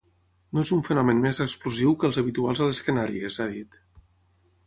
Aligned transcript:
“No 0.57 0.61
és 0.61 0.69
un 0.75 0.79
fenomen 0.87 1.19
més 1.25 1.41
explosiu 1.45 1.93
que 2.03 2.09
els 2.09 2.17
habituals 2.21 2.63
a 2.65 2.69
les 2.71 2.81
Canàries”, 2.87 3.39
ha 3.43 3.47
dit. 3.55 3.79